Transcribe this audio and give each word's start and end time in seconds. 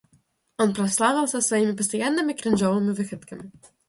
Он 0.57 0.73
прославился 0.73 1.41
своими 1.41 1.73
постоянными 1.75 2.33
кринжовыми 2.33 2.89
выходками. 2.93 3.51